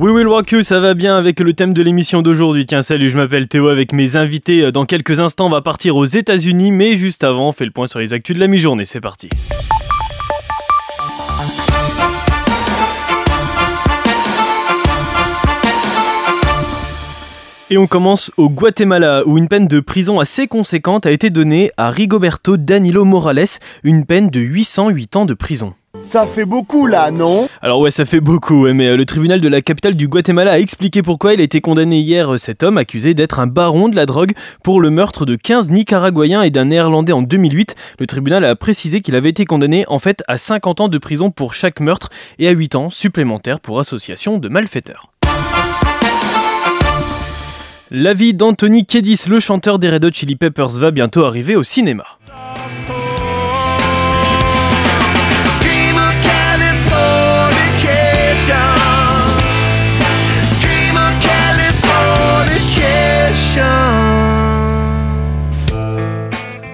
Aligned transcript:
We 0.00 0.12
Will 0.12 0.28
Rock 0.28 0.52
You, 0.52 0.62
ça 0.62 0.78
va 0.78 0.94
bien 0.94 1.16
avec 1.16 1.40
le 1.40 1.54
thème 1.54 1.74
de 1.74 1.82
l'émission 1.82 2.22
d'aujourd'hui. 2.22 2.64
Tiens, 2.66 2.82
salut, 2.82 3.10
je 3.10 3.16
m'appelle 3.16 3.48
Théo 3.48 3.66
avec 3.66 3.92
mes 3.92 4.14
invités. 4.14 4.70
Dans 4.70 4.86
quelques 4.86 5.18
instants, 5.18 5.46
on 5.46 5.50
va 5.50 5.60
partir 5.60 5.96
aux 5.96 6.04
États-Unis, 6.04 6.70
mais 6.70 6.96
juste 6.96 7.24
avant, 7.24 7.48
on 7.48 7.52
fait 7.52 7.64
le 7.64 7.72
point 7.72 7.88
sur 7.88 7.98
les 7.98 8.12
actus 8.12 8.36
de 8.36 8.40
la 8.40 8.46
mi-journée. 8.46 8.84
C'est 8.84 9.00
parti. 9.00 9.28
Et 17.70 17.76
on 17.76 17.88
commence 17.88 18.30
au 18.36 18.48
Guatemala, 18.48 19.26
où 19.26 19.36
une 19.36 19.48
peine 19.48 19.66
de 19.66 19.80
prison 19.80 20.20
assez 20.20 20.46
conséquente 20.46 21.06
a 21.06 21.10
été 21.10 21.28
donnée 21.28 21.72
à 21.76 21.90
Rigoberto 21.90 22.56
Danilo 22.56 23.04
Morales, 23.04 23.46
une 23.82 24.06
peine 24.06 24.30
de 24.30 24.38
808 24.38 25.16
ans 25.16 25.24
de 25.24 25.34
prison. 25.34 25.74
Ça 26.04 26.26
fait 26.26 26.46
beaucoup 26.46 26.86
là, 26.86 27.10
non 27.10 27.48
Alors 27.60 27.80
ouais, 27.80 27.90
ça 27.90 28.04
fait 28.04 28.20
beaucoup, 28.20 28.66
mais 28.72 28.88
euh, 28.88 28.96
le 28.96 29.04
tribunal 29.04 29.40
de 29.40 29.48
la 29.48 29.60
capitale 29.60 29.94
du 29.94 30.08
Guatemala 30.08 30.52
a 30.52 30.58
expliqué 30.58 31.02
pourquoi 31.02 31.34
il 31.34 31.40
a 31.40 31.44
été 31.44 31.60
condamné 31.60 32.00
hier, 32.00 32.32
euh, 32.32 32.36
cet 32.38 32.62
homme 32.62 32.78
accusé 32.78 33.12
d'être 33.12 33.40
un 33.40 33.46
baron 33.46 33.88
de 33.88 33.96
la 33.96 34.06
drogue 34.06 34.32
pour 34.62 34.80
le 34.80 34.90
meurtre 34.90 35.26
de 35.26 35.36
15 35.36 35.70
Nicaraguayens 35.70 36.42
et 36.42 36.50
d'un 36.50 36.66
Néerlandais 36.66 37.12
en 37.12 37.22
2008. 37.22 37.74
Le 37.98 38.06
tribunal 38.06 38.44
a 38.44 38.56
précisé 38.56 39.00
qu'il 39.00 39.16
avait 39.16 39.28
été 39.28 39.44
condamné 39.44 39.84
en 39.88 39.98
fait 39.98 40.22
à 40.28 40.38
50 40.38 40.80
ans 40.80 40.88
de 40.88 40.98
prison 40.98 41.30
pour 41.30 41.54
chaque 41.54 41.80
meurtre 41.80 42.08
et 42.38 42.48
à 42.48 42.52
8 42.52 42.74
ans 42.76 42.90
supplémentaires 42.90 43.60
pour 43.60 43.78
association 43.78 44.38
de 44.38 44.48
malfaiteurs. 44.48 45.12
La 47.90 48.12
vie 48.12 48.34
d'Anthony 48.34 48.84
Kiedis, 48.84 49.22
le 49.28 49.40
chanteur 49.40 49.78
des 49.78 49.88
Red 49.88 50.04
Hot 50.04 50.12
Chili 50.12 50.36
Peppers, 50.36 50.78
va 50.78 50.90
bientôt 50.90 51.24
arriver 51.24 51.56
au 51.56 51.62
cinéma. 51.62 52.04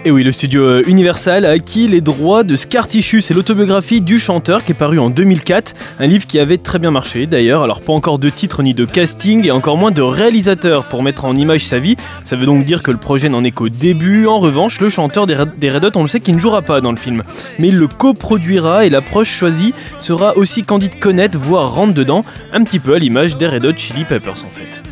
Et 0.06 0.10
oui, 0.10 0.22
le 0.22 0.32
studio 0.32 0.62
euh, 0.64 0.82
Universal 0.86 1.46
a 1.46 1.50
acquis 1.52 1.88
les 1.88 2.02
droits 2.02 2.42
de 2.42 2.56
Scartichus 2.56 3.22
et 3.30 3.32
l'autobiographie 3.32 4.02
du 4.02 4.18
chanteur 4.18 4.62
qui 4.62 4.72
est 4.72 4.74
paru 4.74 4.98
en 4.98 5.08
2004. 5.08 5.74
Un 5.98 6.04
livre 6.04 6.26
qui 6.26 6.38
avait 6.38 6.58
très 6.58 6.78
bien 6.78 6.90
marché 6.90 7.24
d'ailleurs. 7.24 7.62
Alors, 7.62 7.80
pas 7.80 7.94
encore 7.94 8.18
de 8.18 8.28
titre 8.28 8.62
ni 8.62 8.74
de 8.74 8.84
casting 8.84 9.46
et 9.46 9.50
encore 9.50 9.78
moins 9.78 9.92
de 9.92 10.02
réalisateur 10.02 10.84
pour 10.84 11.02
mettre 11.02 11.24
en 11.24 11.34
image 11.34 11.64
sa 11.64 11.78
vie. 11.78 11.96
Ça 12.22 12.36
veut 12.36 12.44
donc 12.44 12.66
dire 12.66 12.82
que 12.82 12.90
le 12.90 12.98
projet 12.98 13.30
n'en 13.30 13.44
est 13.44 13.50
qu'au 13.50 13.70
début. 13.70 14.26
En 14.26 14.40
revanche, 14.40 14.78
le 14.78 14.90
chanteur 14.90 15.26
des 15.26 15.70
Red 15.70 15.84
Hot, 15.86 15.92
on 15.94 16.02
le 16.02 16.08
sait 16.08 16.20
qu'il 16.20 16.34
ne 16.34 16.40
jouera 16.40 16.60
pas 16.60 16.82
dans 16.82 16.92
le 16.92 16.98
film. 16.98 17.22
Mais 17.58 17.68
il 17.68 17.78
le 17.78 17.88
coproduira 17.88 18.84
et 18.84 18.90
l'approche 18.90 19.30
choisie 19.30 19.72
sera 19.98 20.36
aussi 20.36 20.64
Candide 20.64 20.98
connaître, 21.00 21.38
voire 21.38 21.72
rentre 21.72 21.94
dedans, 21.94 22.26
un 22.52 22.62
petit 22.62 22.78
peu 22.78 22.94
à 22.94 22.98
l'image 22.98 23.38
des 23.38 23.48
Red 23.48 23.64
Hot 23.64 23.76
Chili 23.78 24.04
Peppers 24.04 24.44
en 24.44 24.52
fait. 24.52 24.82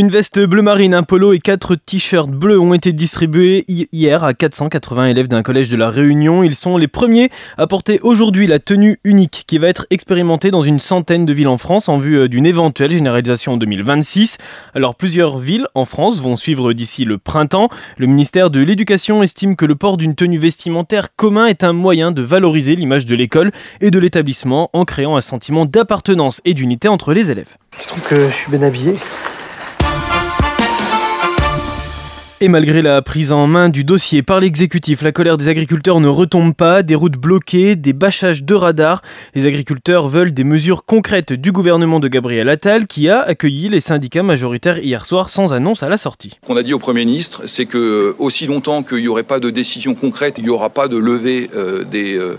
Une 0.00 0.08
veste 0.08 0.40
bleu 0.40 0.62
marine, 0.62 0.94
un 0.94 1.02
polo 1.02 1.34
et 1.34 1.38
quatre 1.40 1.74
t-shirts 1.74 2.30
bleus 2.30 2.58
ont 2.58 2.72
été 2.72 2.94
distribués 2.94 3.66
hier 3.68 4.24
à 4.24 4.32
480 4.32 5.08
élèves 5.08 5.28
d'un 5.28 5.42
collège 5.42 5.68
de 5.68 5.76
la 5.76 5.90
Réunion. 5.90 6.42
Ils 6.42 6.54
sont 6.54 6.78
les 6.78 6.88
premiers 6.88 7.28
à 7.58 7.66
porter 7.66 8.00
aujourd'hui 8.02 8.46
la 8.46 8.60
tenue 8.60 8.98
unique 9.04 9.44
qui 9.46 9.58
va 9.58 9.68
être 9.68 9.86
expérimentée 9.90 10.50
dans 10.50 10.62
une 10.62 10.78
centaine 10.78 11.26
de 11.26 11.34
villes 11.34 11.48
en 11.48 11.58
France 11.58 11.90
en 11.90 11.98
vue 11.98 12.18
euh, 12.18 12.28
d'une 12.28 12.46
éventuelle 12.46 12.92
généralisation 12.92 13.52
en 13.52 13.56
2026. 13.58 14.38
Alors 14.74 14.94
plusieurs 14.94 15.36
villes 15.36 15.66
en 15.74 15.84
France 15.84 16.22
vont 16.22 16.34
suivre 16.34 16.72
d'ici 16.72 17.04
le 17.04 17.18
printemps. 17.18 17.68
Le 17.98 18.06
ministère 18.06 18.48
de 18.48 18.60
l'Éducation 18.60 19.22
estime 19.22 19.54
que 19.54 19.66
le 19.66 19.74
port 19.74 19.98
d'une 19.98 20.14
tenue 20.14 20.38
vestimentaire 20.38 21.14
commun 21.14 21.44
est 21.44 21.62
un 21.62 21.74
moyen 21.74 22.10
de 22.10 22.22
valoriser 22.22 22.74
l'image 22.74 23.04
de 23.04 23.14
l'école 23.14 23.52
et 23.82 23.90
de 23.90 23.98
l'établissement 23.98 24.70
en 24.72 24.86
créant 24.86 25.18
un 25.18 25.20
sentiment 25.20 25.66
d'appartenance 25.66 26.40
et 26.46 26.54
d'unité 26.54 26.88
entre 26.88 27.12
les 27.12 27.30
élèves. 27.30 27.58
Je 27.78 27.86
trouve 27.86 28.02
que 28.04 28.30
je 28.30 28.34
suis 28.34 28.50
bien 28.50 28.62
habillé. 28.62 28.94
Et 32.42 32.48
malgré 32.48 32.80
la 32.80 33.02
prise 33.02 33.32
en 33.32 33.46
main 33.46 33.68
du 33.68 33.84
dossier 33.84 34.22
par 34.22 34.40
l'exécutif, 34.40 35.02
la 35.02 35.12
colère 35.12 35.36
des 35.36 35.48
agriculteurs 35.48 36.00
ne 36.00 36.08
retombe 36.08 36.54
pas, 36.54 36.82
des 36.82 36.94
routes 36.94 37.18
bloquées, 37.18 37.76
des 37.76 37.92
bâchages 37.92 38.44
de 38.44 38.54
radars. 38.54 39.02
Les 39.34 39.44
agriculteurs 39.44 40.08
veulent 40.08 40.32
des 40.32 40.42
mesures 40.42 40.86
concrètes 40.86 41.34
du 41.34 41.52
gouvernement 41.52 42.00
de 42.00 42.08
Gabriel 42.08 42.48
Attal 42.48 42.86
qui 42.86 43.10
a 43.10 43.20
accueilli 43.20 43.68
les 43.68 43.80
syndicats 43.80 44.22
majoritaires 44.22 44.78
hier 44.78 45.04
soir 45.04 45.28
sans 45.28 45.52
annonce 45.52 45.82
à 45.82 45.90
la 45.90 45.98
sortie. 45.98 46.38
Ce 46.42 46.48
qu'on 46.48 46.56
a 46.56 46.62
dit 46.62 46.72
au 46.72 46.78
Premier 46.78 47.04
ministre, 47.04 47.42
c'est 47.44 47.66
que 47.66 47.76
euh, 47.76 48.16
aussi 48.18 48.46
longtemps 48.46 48.82
qu'il 48.82 49.00
n'y 49.00 49.08
aurait 49.08 49.22
pas 49.22 49.38
de 49.38 49.50
décision 49.50 49.94
concrète, 49.94 50.36
il 50.38 50.44
n'y 50.44 50.50
aura 50.50 50.70
pas 50.70 50.88
de 50.88 50.96
levée 50.96 51.50
euh, 51.54 51.84
des 51.84 52.16
euh, 52.16 52.38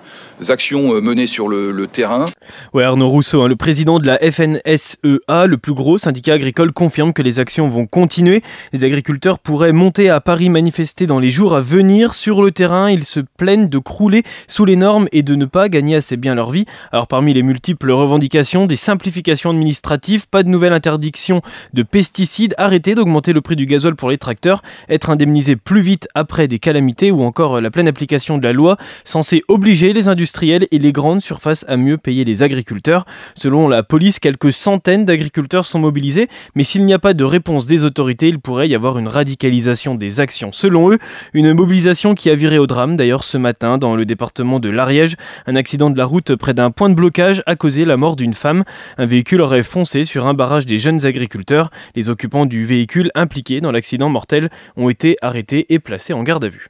actions 0.49 0.99
menées 0.99 1.27
sur 1.27 1.47
le, 1.47 1.85
terrain. 1.85 2.25
Ouais, 2.73 2.83
Arnaud 2.83 3.09
Rousseau, 3.09 3.43
hein, 3.43 3.47
le 3.47 3.55
président 3.55 3.99
de 3.99 4.07
la 4.07 4.17
FNSEA, 4.17 5.45
le 5.45 5.57
plus 5.57 5.73
gros 5.75 5.99
syndicat 5.99 6.33
agricole, 6.33 6.71
confirme 6.71 7.13
que 7.13 7.21
les 7.21 7.39
actions 7.39 7.69
vont 7.69 7.85
continuer. 7.85 8.41
Les 8.73 8.83
agriculteurs 8.83 9.37
pourraient 9.37 9.73
monter 9.73 9.90
à 9.99 10.21
Paris 10.21 10.49
manifester 10.49 11.05
dans 11.05 11.19
les 11.19 11.29
jours 11.29 11.53
à 11.53 11.59
venir. 11.59 12.13
Sur 12.13 12.41
le 12.41 12.51
terrain, 12.51 12.89
ils 12.89 13.03
se 13.03 13.19
plaignent 13.19 13.67
de 13.67 13.77
crouler 13.77 14.23
sous 14.47 14.63
les 14.63 14.77
normes 14.77 15.07
et 15.11 15.21
de 15.21 15.35
ne 15.35 15.43
pas 15.43 15.67
gagner 15.67 15.95
assez 15.95 16.15
bien 16.15 16.33
leur 16.33 16.49
vie. 16.49 16.65
Alors 16.93 17.07
parmi 17.07 17.33
les 17.33 17.43
multiples 17.43 17.91
revendications, 17.91 18.67
des 18.67 18.77
simplifications 18.77 19.49
administratives, 19.49 20.27
pas 20.29 20.43
de 20.43 20.47
nouvelle 20.47 20.71
interdiction 20.71 21.41
de 21.73 21.83
pesticides, 21.83 22.55
arrêter 22.57 22.95
d'augmenter 22.95 23.33
le 23.33 23.41
prix 23.41 23.57
du 23.57 23.65
gazole 23.65 23.95
pour 23.95 24.09
les 24.09 24.17
tracteurs, 24.17 24.61
être 24.87 25.09
indemnisé 25.09 25.57
plus 25.57 25.81
vite 25.81 26.07
après 26.15 26.47
des 26.47 26.59
calamités 26.59 27.11
ou 27.11 27.23
encore 27.23 27.59
la 27.59 27.69
pleine 27.69 27.89
application 27.89 28.37
de 28.37 28.43
la 28.43 28.53
loi 28.53 28.77
censée 29.03 29.43
obliger 29.49 29.91
les 29.91 30.07
industriels 30.07 30.67
et 30.71 30.79
les 30.79 30.93
grandes 30.93 31.21
surfaces 31.21 31.65
à 31.67 31.75
mieux 31.75 31.97
payer 31.97 32.23
les 32.23 32.43
agriculteurs. 32.43 33.05
Selon 33.35 33.67
la 33.67 33.83
police, 33.83 34.19
quelques 34.19 34.53
centaines 34.53 35.03
d'agriculteurs 35.03 35.65
sont 35.65 35.79
mobilisés, 35.79 36.29
mais 36.55 36.63
s'il 36.63 36.85
n'y 36.85 36.93
a 36.93 36.99
pas 36.99 37.13
de 37.13 37.25
réponse 37.25 37.65
des 37.65 37.83
autorités, 37.83 38.29
il 38.29 38.39
pourrait 38.39 38.69
y 38.69 38.75
avoir 38.75 38.97
une 38.97 39.09
radicalisation 39.09 39.80
des 39.95 40.19
actions. 40.19 40.51
Selon 40.51 40.91
eux, 40.91 40.99
une 41.33 41.53
mobilisation 41.53 42.15
qui 42.15 42.29
a 42.29 42.35
viré 42.35 42.57
au 42.57 42.67
drame 42.67 42.95
d'ailleurs 42.95 43.23
ce 43.23 43.37
matin 43.37 43.77
dans 43.77 43.95
le 43.95 44.05
département 44.05 44.59
de 44.59 44.69
l'Ariège. 44.69 45.15
Un 45.47 45.55
accident 45.55 45.89
de 45.89 45.97
la 45.97 46.05
route 46.05 46.35
près 46.35 46.53
d'un 46.53 46.71
point 46.71 46.89
de 46.89 46.95
blocage 46.95 47.43
a 47.45 47.55
causé 47.55 47.85
la 47.85 47.97
mort 47.97 48.15
d'une 48.15 48.33
femme. 48.33 48.63
Un 48.97 49.05
véhicule 49.05 49.41
aurait 49.41 49.63
foncé 49.63 50.05
sur 50.05 50.27
un 50.27 50.33
barrage 50.33 50.65
des 50.65 50.77
jeunes 50.77 51.05
agriculteurs. 51.05 51.71
Les 51.95 52.09
occupants 52.09 52.45
du 52.45 52.65
véhicule 52.65 53.11
impliqués 53.15 53.61
dans 53.61 53.71
l'accident 53.71 54.09
mortel 54.09 54.49
ont 54.77 54.89
été 54.89 55.17
arrêtés 55.21 55.65
et 55.69 55.79
placés 55.79 56.13
en 56.13 56.23
garde 56.23 56.45
à 56.45 56.49
vue. 56.49 56.67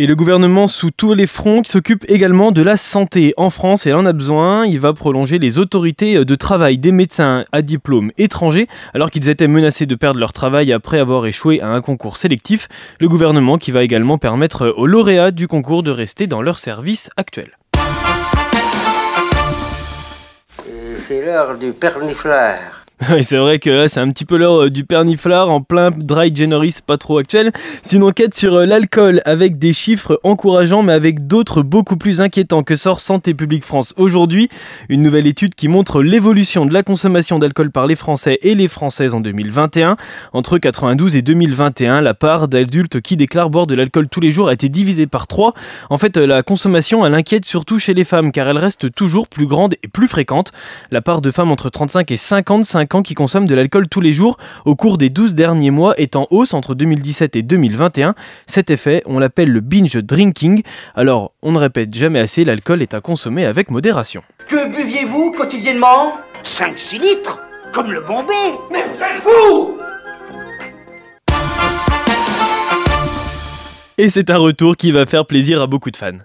Et 0.00 0.06
le 0.06 0.14
gouvernement 0.14 0.68
sous 0.68 0.92
tous 0.92 1.12
les 1.12 1.26
fronts 1.26 1.62
qui 1.62 1.72
s'occupe 1.72 2.04
également 2.08 2.52
de 2.52 2.62
la 2.62 2.76
santé. 2.76 3.34
En 3.36 3.50
France, 3.50 3.84
et 3.84 3.92
en 3.92 4.06
a 4.06 4.12
besoin, 4.12 4.64
il 4.64 4.78
va 4.78 4.92
prolonger 4.92 5.40
les 5.40 5.58
autorités 5.58 6.24
de 6.24 6.34
travail 6.36 6.78
des 6.78 6.92
médecins 6.92 7.44
à 7.50 7.62
diplôme 7.62 8.12
étranger 8.16 8.68
alors 8.94 9.10
qu'ils 9.10 9.28
étaient 9.28 9.48
menacés 9.48 9.86
de 9.86 9.96
perdre 9.96 10.20
leur 10.20 10.32
travail 10.32 10.72
après 10.72 11.00
avoir 11.00 11.26
échoué 11.26 11.60
à 11.60 11.70
un 11.70 11.80
concours 11.80 12.16
sélectif. 12.16 12.68
Le 13.00 13.08
gouvernement 13.08 13.58
qui 13.58 13.72
va 13.72 13.82
également 13.82 14.18
permettre 14.18 14.68
aux 14.68 14.86
lauréats 14.86 15.32
du 15.32 15.48
concours 15.48 15.82
de 15.82 15.90
rester 15.90 16.28
dans 16.28 16.42
leur 16.42 16.60
service 16.60 17.10
actuel. 17.16 17.58
C'est 21.08 21.24
l'heure 21.24 21.58
du 21.58 21.72
pernifleur. 21.72 22.77
C'est 23.22 23.36
vrai 23.36 23.60
que 23.60 23.70
là, 23.70 23.86
c'est 23.86 24.00
un 24.00 24.08
petit 24.10 24.24
peu 24.24 24.36
l'heure 24.36 24.64
euh, 24.64 24.70
du 24.70 24.84
perniflard 24.84 25.50
en 25.50 25.60
plein 25.60 25.92
dry 25.92 26.34
January, 26.34 26.72
c'est 26.72 26.84
pas 26.84 26.98
trop 26.98 27.18
actuel. 27.18 27.52
C'est 27.82 27.94
une 27.94 28.02
enquête 28.02 28.34
sur 28.34 28.54
euh, 28.54 28.66
l'alcool 28.66 29.22
avec 29.24 29.56
des 29.56 29.72
chiffres 29.72 30.18
encourageants, 30.24 30.82
mais 30.82 30.94
avec 30.94 31.28
d'autres 31.28 31.62
beaucoup 31.62 31.96
plus 31.96 32.20
inquiétants 32.20 32.64
que 32.64 32.74
sort 32.74 32.98
Santé 32.98 33.34
publique 33.34 33.62
France 33.62 33.94
aujourd'hui. 33.98 34.48
Une 34.88 35.02
nouvelle 35.02 35.28
étude 35.28 35.54
qui 35.54 35.68
montre 35.68 36.02
l'évolution 36.02 36.66
de 36.66 36.74
la 36.74 36.82
consommation 36.82 37.38
d'alcool 37.38 37.70
par 37.70 37.86
les 37.86 37.94
Français 37.94 38.40
et 38.42 38.56
les 38.56 38.66
Françaises 38.66 39.14
en 39.14 39.20
2021. 39.20 39.96
Entre 40.32 40.58
92 40.58 41.14
et 41.14 41.22
2021, 41.22 42.00
la 42.00 42.14
part 42.14 42.48
d'adultes 42.48 43.00
qui 43.00 43.16
déclarent 43.16 43.50
boire 43.50 43.68
de 43.68 43.76
l'alcool 43.76 44.08
tous 44.08 44.20
les 44.20 44.32
jours 44.32 44.48
a 44.48 44.54
été 44.54 44.68
divisée 44.68 45.06
par 45.06 45.28
3. 45.28 45.54
En 45.88 45.98
fait, 45.98 46.16
la 46.16 46.42
consommation, 46.42 47.06
elle 47.06 47.14
inquiète 47.14 47.44
surtout 47.44 47.78
chez 47.78 47.94
les 47.94 48.04
femmes, 48.04 48.32
car 48.32 48.48
elle 48.48 48.58
reste 48.58 48.92
toujours 48.92 49.28
plus 49.28 49.46
grande 49.46 49.74
et 49.84 49.88
plus 49.88 50.08
fréquente. 50.08 50.50
La 50.90 51.00
part 51.00 51.20
de 51.20 51.30
femmes 51.30 51.52
entre 51.52 51.70
35 51.70 52.10
et 52.10 52.16
55 52.16 52.87
qui 52.88 53.14
consomment 53.14 53.46
de 53.46 53.54
l'alcool 53.54 53.88
tous 53.88 54.00
les 54.00 54.12
jours 54.12 54.38
au 54.64 54.74
cours 54.74 54.98
des 54.98 55.08
12 55.08 55.34
derniers 55.34 55.70
mois 55.70 55.94
est 55.98 56.16
en 56.16 56.26
hausse 56.30 56.54
entre 56.54 56.74
2017 56.74 57.36
et 57.36 57.42
2021. 57.42 58.14
Cet 58.46 58.70
effet, 58.70 59.02
on 59.06 59.18
l'appelle 59.18 59.50
le 59.50 59.60
binge 59.60 59.96
drinking. 59.96 60.62
Alors, 60.94 61.32
on 61.42 61.52
ne 61.52 61.58
répète 61.58 61.94
jamais 61.94 62.18
assez, 62.18 62.44
l'alcool 62.44 62.82
est 62.82 62.94
à 62.94 63.00
consommer 63.00 63.44
avec 63.46 63.70
modération. 63.70 64.22
Que 64.48 64.68
buviez-vous 64.74 65.32
quotidiennement? 65.32 66.12
5-6 66.44 67.00
litres 67.00 67.38
Comme 67.72 67.92
le 67.92 68.00
Bombay 68.00 68.32
Mais 68.72 68.84
vous 68.84 69.02
êtes 69.02 69.22
fou 69.22 69.76
Et 73.98 74.08
c'est 74.08 74.30
un 74.30 74.38
retour 74.38 74.76
qui 74.76 74.92
va 74.92 75.06
faire 75.06 75.26
plaisir 75.26 75.60
à 75.60 75.66
beaucoup 75.66 75.90
de 75.90 75.96
fans. 75.96 76.18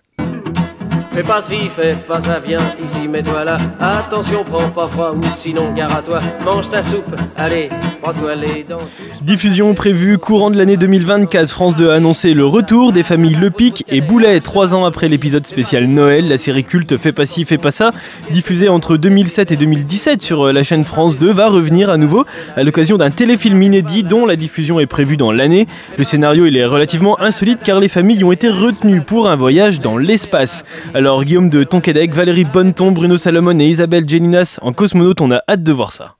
Fais 1.13 1.21
pas 1.21 1.41
ci, 1.41 1.69
fais 1.69 1.93
pas 2.07 2.19
ça, 2.19 2.41
viens 2.43 2.57
ici, 2.83 3.07
mets-toi 3.07 3.43
là. 3.43 3.57
Attention, 3.79 4.43
prends 4.43 4.69
pas 4.69 4.87
froid 4.87 5.13
ou 5.15 5.21
sinon 5.35 5.71
gare 5.71 5.95
à 5.95 6.01
toi. 6.01 6.17
Mange 6.43 6.71
ta 6.71 6.81
soupe, 6.81 7.15
allez, 7.37 7.69
brosse-toi 8.01 8.33
les 8.33 8.65
dents. 8.67 8.77
Diffusion 9.21 9.75
prévue 9.75 10.17
courant 10.17 10.49
de 10.49 10.57
l'année 10.57 10.75
2024. 10.75 11.47
France 11.47 11.75
2 11.75 11.91
a 11.91 11.93
annoncé 11.93 12.33
le 12.33 12.47
retour 12.47 12.93
des 12.93 13.03
familles 13.03 13.35
Le 13.35 13.51
Pic 13.51 13.85
et 13.89 14.01
Boulet. 14.01 14.39
Trois 14.39 14.73
ans 14.73 14.85
après 14.85 15.07
l'épisode 15.07 15.45
spécial 15.45 15.85
Noël, 15.85 16.27
la 16.27 16.39
série 16.39 16.63
culte 16.63 16.97
Fais 16.97 17.11
pas 17.11 17.25
ci, 17.25 17.45
fais 17.45 17.59
pas 17.59 17.69
ça, 17.69 17.91
diffusée 18.31 18.67
entre 18.67 18.97
2007 18.97 19.51
et 19.51 19.55
2017 19.55 20.19
sur 20.19 20.47
euh, 20.47 20.51
la 20.51 20.63
chaîne 20.63 20.83
France 20.83 21.19
2, 21.19 21.31
va 21.31 21.47
revenir 21.47 21.91
à 21.91 21.97
nouveau 21.97 22.25
à 22.55 22.63
l'occasion 22.63 22.97
d'un 22.97 23.11
téléfilm 23.11 23.61
inédit 23.61 24.01
dont 24.01 24.25
la 24.25 24.35
diffusion 24.35 24.79
est 24.79 24.87
prévue 24.87 25.15
dans 25.15 25.31
l'année. 25.31 25.67
Le 25.99 26.03
scénario 26.05 26.47
il 26.47 26.57
est 26.57 26.65
relativement 26.65 27.21
insolite 27.21 27.59
car 27.63 27.79
les 27.79 27.87
familles 27.87 28.23
ont 28.23 28.31
été 28.31 28.49
retenues 28.49 29.01
pour 29.01 29.29
un 29.29 29.35
voyage 29.35 29.79
dans 29.79 29.97
l'espace. 29.97 30.65
Guillaume 31.03 31.49
de 31.49 31.63
Tonquédec, 31.63 32.13
Valérie 32.13 32.45
Bonneton, 32.45 32.91
Bruno 32.91 33.17
Salomon 33.17 33.59
et 33.59 33.67
Isabelle 33.67 34.07
Gélinas 34.07 34.57
en 34.61 34.71
cosmonaute, 34.71 35.19
on 35.19 35.31
a 35.31 35.41
hâte 35.49 35.61
de 35.61 35.71
voir 35.73 35.91
ça. 35.91 36.15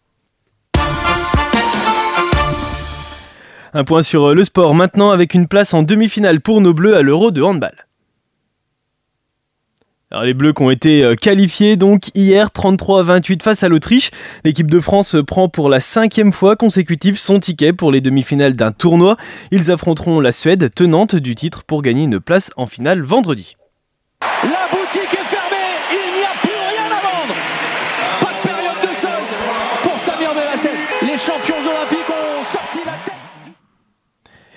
Un 3.74 3.84
point 3.86 4.02
sur 4.02 4.26
euh, 4.26 4.34
le 4.34 4.44
sport 4.44 4.76
maintenant 4.76 5.12
avec 5.12 5.34
une 5.34 5.48
place 5.48 5.74
en 5.74 5.84
demi-finale 5.84 6.42
pour 6.42 6.60
nos 6.60 6.74
Bleus 6.74 6.96
à 6.96 7.02
l'Euro 7.02 7.32
de 7.32 7.42
handball. 7.42 7.88
Alors 10.12 10.26
les 10.26 10.34
Bleus 10.34 10.52
qui 10.54 10.62
ont 10.64 10.70
été 10.70 11.04
euh, 11.04 11.16
qualifiés 11.16 11.78
donc 11.78 12.10
hier 12.14 12.50
33-28 12.50 13.42
face 13.42 13.64
à 13.64 13.70
l'Autriche. 13.70 14.12
L'équipe 14.44 14.70
de 14.70 14.80
France 14.82 15.16
prend 15.26 15.48
pour 15.48 15.70
la 15.70 15.80
cinquième 15.80 16.34
fois 16.34 16.58
consécutive 16.58 17.18
son 17.18 17.40
ticket 17.40 17.72
pour 17.72 17.92
les 17.92 18.02
demi-finales 18.02 18.56
d'un 18.56 18.74
tournoi. 18.74 19.16
Ils 19.50 19.72
affronteront 19.72 20.20
la 20.20 20.34
Suède, 20.34 20.70
tenante 20.76 21.16
du 21.16 21.36
titre, 21.36 21.64
pour 21.64 21.82
gagner 21.82 22.04
une 22.04 22.20
place 22.20 22.52
en 22.58 22.66
finale 22.66 23.02
vendredi. 23.02 23.56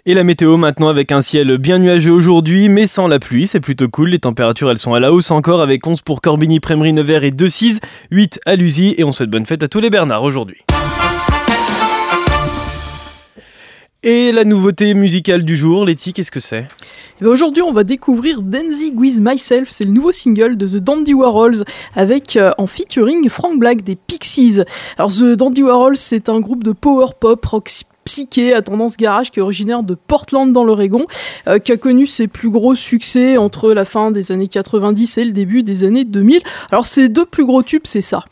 Et 0.08 0.14
la 0.14 0.22
météo 0.22 0.56
maintenant 0.56 0.86
avec 0.86 1.10
un 1.10 1.20
ciel 1.20 1.58
bien 1.58 1.80
nuageux 1.80 2.12
aujourd'hui, 2.12 2.68
mais 2.68 2.86
sans 2.86 3.08
la 3.08 3.18
pluie, 3.18 3.48
c'est 3.48 3.58
plutôt 3.58 3.88
cool. 3.88 4.10
Les 4.10 4.20
températures 4.20 4.70
elles 4.70 4.78
sont 4.78 4.94
à 4.94 5.00
la 5.00 5.12
hausse 5.12 5.32
encore 5.32 5.60
avec 5.60 5.84
11 5.84 6.02
pour 6.02 6.20
Corbigny, 6.20 6.60
Prémery, 6.60 6.92
Nevers 6.92 7.24
et 7.24 7.32
2-6, 7.32 7.80
8 8.12 8.38
à 8.46 8.54
Lusy. 8.54 8.94
Et 8.98 9.02
on 9.02 9.10
souhaite 9.10 9.30
bonne 9.30 9.46
fête 9.46 9.64
à 9.64 9.68
tous 9.68 9.80
les 9.80 9.90
Bernards 9.90 10.22
aujourd'hui. 10.22 10.58
Et 14.04 14.30
la 14.30 14.44
nouveauté 14.44 14.94
musicale 14.94 15.44
du 15.44 15.56
jour, 15.56 15.84
Letty, 15.84 16.12
qu'est-ce 16.12 16.30
que 16.30 16.38
c'est? 16.38 16.68
Eh 17.20 17.24
ben, 17.24 17.30
Aujourd'hui, 17.30 17.64
on 17.64 17.72
va 17.72 17.82
découvrir 17.82 18.42
Dancing 18.42 18.94
with 18.94 19.18
Myself. 19.20 19.70
C'est 19.72 19.86
le 19.86 19.90
nouveau 19.90 20.12
single 20.12 20.56
de 20.56 20.68
The 20.68 20.76
Dandy 20.76 21.14
Warhols 21.14 21.64
avec 21.96 22.36
euh, 22.36 22.52
en 22.58 22.68
featuring 22.68 23.28
Frank 23.28 23.58
Black 23.58 23.82
des 23.82 23.96
Pixies. 23.96 24.60
Alors, 24.98 25.10
The 25.10 25.34
Dandy 25.34 25.64
Warhols, 25.64 25.96
c'est 25.96 26.28
un 26.28 26.38
groupe 26.38 26.62
de 26.62 26.70
power 26.70 27.06
pop 27.18 27.44
rock 27.44 27.68
psyché 28.06 28.54
à 28.54 28.62
tendance 28.62 28.96
garage 28.96 29.30
qui 29.30 29.40
est 29.40 29.42
originaire 29.42 29.82
de 29.82 29.94
Portland 29.94 30.50
dans 30.50 30.64
l'Oregon, 30.64 31.04
euh, 31.48 31.58
qui 31.58 31.72
a 31.72 31.76
connu 31.76 32.06
ses 32.06 32.28
plus 32.28 32.48
gros 32.48 32.74
succès 32.74 33.36
entre 33.36 33.74
la 33.74 33.84
fin 33.84 34.10
des 34.10 34.32
années 34.32 34.48
90 34.48 35.18
et 35.18 35.24
le 35.24 35.32
début 35.32 35.62
des 35.62 35.84
années 35.84 36.04
2000. 36.04 36.40
Alors 36.70 36.86
ses 36.86 37.08
deux 37.10 37.26
plus 37.26 37.44
gros 37.44 37.62
tubes, 37.62 37.82
c'est 37.84 38.00
ça. 38.00 38.24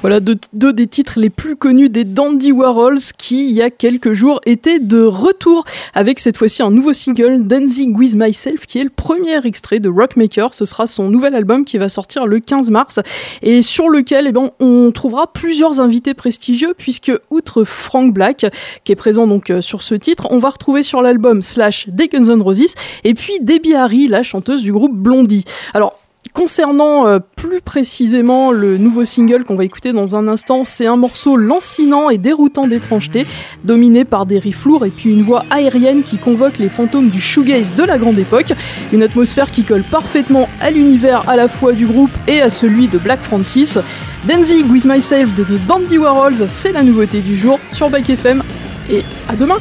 Voilà 0.00 0.20
deux, 0.20 0.72
des 0.72 0.86
titres 0.86 1.18
les 1.18 1.28
plus 1.28 1.56
connus 1.56 1.88
des 1.88 2.04
Dandy 2.04 2.52
Warhols 2.52 3.00
qui, 3.18 3.48
il 3.48 3.54
y 3.56 3.62
a 3.62 3.68
quelques 3.68 4.12
jours, 4.12 4.40
étaient 4.46 4.78
de 4.78 5.02
retour 5.02 5.64
avec 5.92 6.20
cette 6.20 6.36
fois-ci 6.36 6.62
un 6.62 6.70
nouveau 6.70 6.92
single, 6.92 7.48
Dancing 7.48 7.96
With 7.96 8.14
Myself, 8.14 8.66
qui 8.66 8.78
est 8.78 8.84
le 8.84 8.90
premier 8.90 9.44
extrait 9.44 9.80
de 9.80 9.88
Rockmaker. 9.88 10.54
Ce 10.54 10.66
sera 10.66 10.86
son 10.86 11.10
nouvel 11.10 11.34
album 11.34 11.64
qui 11.64 11.78
va 11.78 11.88
sortir 11.88 12.26
le 12.26 12.38
15 12.38 12.70
mars 12.70 13.00
et 13.42 13.60
sur 13.60 13.88
lequel 13.88 14.28
eh 14.28 14.32
ben, 14.32 14.52
on 14.60 14.92
trouvera 14.92 15.32
plusieurs 15.32 15.80
invités 15.80 16.14
prestigieux 16.14 16.74
puisque, 16.78 17.10
outre 17.30 17.64
Frank 17.64 18.14
Black, 18.14 18.46
qui 18.84 18.92
est 18.92 18.96
présent 18.96 19.26
donc 19.26 19.50
euh, 19.50 19.60
sur 19.60 19.82
ce 19.82 19.96
titre, 19.96 20.28
on 20.30 20.38
va 20.38 20.50
retrouver 20.50 20.84
sur 20.84 21.02
l'album 21.02 21.42
Slash 21.42 21.88
des 21.88 22.06
Guns 22.06 22.40
Roses 22.40 22.74
et 23.02 23.14
puis 23.14 23.34
Debbie 23.40 23.74
Harry, 23.74 24.06
la 24.06 24.22
chanteuse 24.22 24.62
du 24.62 24.70
groupe 24.70 24.94
Blondie. 24.94 25.44
Alors, 25.74 25.98
Concernant 26.32 27.06
euh, 27.06 27.18
plus 27.36 27.60
précisément 27.60 28.50
le 28.50 28.76
nouveau 28.76 29.04
single 29.04 29.44
qu'on 29.44 29.56
va 29.56 29.64
écouter 29.64 29.92
dans 29.92 30.16
un 30.16 30.26
instant, 30.28 30.64
c'est 30.64 30.86
un 30.86 30.96
morceau 30.96 31.36
lancinant 31.36 32.10
et 32.10 32.18
déroutant 32.18 32.66
d'étrangeté, 32.66 33.26
dominé 33.64 34.04
par 34.04 34.26
des 34.26 34.38
riffs 34.38 34.64
lourds 34.64 34.84
et 34.84 34.90
puis 34.90 35.10
une 35.10 35.22
voix 35.22 35.44
aérienne 35.50 36.02
qui 36.02 36.18
convoque 36.18 36.58
les 36.58 36.68
fantômes 36.68 37.08
du 37.08 37.20
shoegaze 37.20 37.74
de 37.74 37.84
la 37.84 37.98
grande 37.98 38.18
époque, 38.18 38.52
une 38.92 39.02
atmosphère 39.02 39.50
qui 39.50 39.64
colle 39.64 39.84
parfaitement 39.84 40.48
à 40.60 40.70
l'univers 40.70 41.28
à 41.28 41.36
la 41.36 41.48
fois 41.48 41.72
du 41.72 41.86
groupe 41.86 42.10
et 42.26 42.40
à 42.40 42.50
celui 42.50 42.88
de 42.88 42.98
Black 42.98 43.22
Francis. 43.22 43.78
Dancing 44.26 44.68
with 44.70 44.84
Myself 44.84 45.34
de 45.34 45.44
The 45.44 45.66
Dandy 45.66 45.98
Warhols, 45.98 46.48
c'est 46.48 46.72
la 46.72 46.82
nouveauté 46.82 47.20
du 47.20 47.36
jour 47.36 47.60
sur 47.70 47.88
Back 47.90 48.10
FM 48.10 48.42
et 48.90 49.02
à 49.28 49.36
demain 49.36 49.58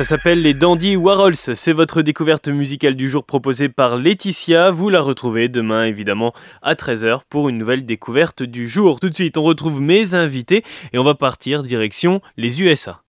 Ça 0.00 0.04
s'appelle 0.04 0.40
les 0.40 0.54
Dandy 0.54 0.96
Warhols. 0.96 1.36
C'est 1.36 1.74
votre 1.74 2.00
découverte 2.00 2.48
musicale 2.48 2.94
du 2.94 3.10
jour 3.10 3.22
proposée 3.22 3.68
par 3.68 3.98
Laetitia. 3.98 4.70
Vous 4.70 4.88
la 4.88 5.02
retrouvez 5.02 5.48
demain 5.48 5.84
évidemment 5.84 6.32
à 6.62 6.72
13h 6.72 7.20
pour 7.28 7.50
une 7.50 7.58
nouvelle 7.58 7.84
découverte 7.84 8.42
du 8.42 8.66
jour. 8.66 8.98
Tout 8.98 9.10
de 9.10 9.14
suite, 9.14 9.36
on 9.36 9.42
retrouve 9.42 9.82
mes 9.82 10.14
invités 10.14 10.64
et 10.94 10.98
on 10.98 11.02
va 11.02 11.14
partir 11.14 11.62
direction 11.62 12.22
les 12.38 12.62
USA. 12.62 13.02